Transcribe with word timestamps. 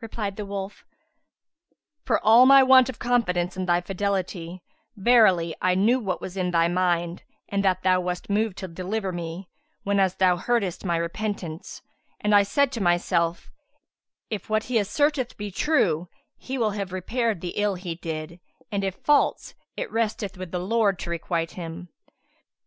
Replied 0.00 0.36
the 0.36 0.46
wolf, 0.46 0.86
"For 2.06 2.18
all 2.24 2.46
my 2.46 2.62
want 2.62 2.88
of 2.88 2.98
confidence 2.98 3.58
in 3.58 3.66
thy 3.66 3.82
fidelity, 3.82 4.62
verily 4.96 5.54
I 5.60 5.74
knew 5.74 6.00
what 6.00 6.18
was 6.18 6.34
in 6.34 6.50
thy 6.50 6.66
mind 6.66 7.24
and 7.50 7.62
that 7.62 7.82
thou 7.82 8.00
wast 8.00 8.30
moved 8.30 8.56
to 8.56 8.68
deliver 8.68 9.12
me 9.12 9.50
whenas 9.82 10.14
thou 10.14 10.38
heardest 10.38 10.86
my 10.86 10.96
repentance, 10.96 11.82
and 12.22 12.34
I 12.34 12.42
said 12.42 12.72
to 12.72 12.80
myself, 12.80 13.50
'If 14.30 14.48
what 14.48 14.64
he 14.64 14.78
asserteth 14.78 15.36
be 15.36 15.50
true, 15.50 16.08
he 16.38 16.56
will 16.56 16.70
have 16.70 16.90
repaired 16.90 17.42
the 17.42 17.52
ill 17.58 17.74
he 17.74 17.96
did; 17.96 18.40
and 18.72 18.82
if 18.82 18.94
false, 18.94 19.52
it 19.76 19.92
resteth 19.92 20.38
with 20.38 20.52
the 20.52 20.58
Lord 20.58 20.98
to 21.00 21.10
requite 21.10 21.50
him.' 21.50 21.90